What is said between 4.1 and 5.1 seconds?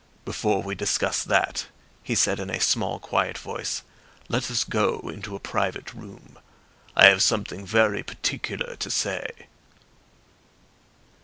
"let us go